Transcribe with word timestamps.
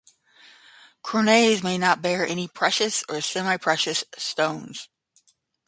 Coronets 1.03 1.61
may 1.61 1.77
not 1.77 2.01
bear 2.01 2.25
any 2.25 2.47
precious 2.47 3.03
or 3.07 3.21
semi-precious 3.21 4.03
stones. 4.17 4.89